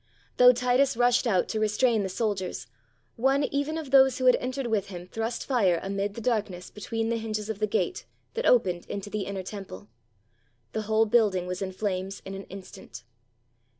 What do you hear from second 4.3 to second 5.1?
entered with him